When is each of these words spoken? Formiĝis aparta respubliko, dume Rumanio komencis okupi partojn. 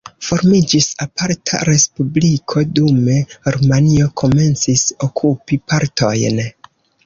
Formiĝis 0.27 0.85
aparta 1.05 1.59
respubliko, 1.69 2.65
dume 2.81 3.19
Rumanio 3.57 4.11
komencis 4.25 4.89
okupi 5.13 5.63
partojn. 5.71 6.45